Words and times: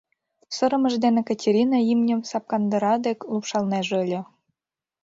Сырымыж 0.55 0.93
дене 1.03 1.21
Катерина 1.29 1.77
имньым 1.91 2.21
сапкандыра 2.29 2.93
дек 3.05 3.19
лупшалнеже 3.31 3.95
ыле. 4.03 4.21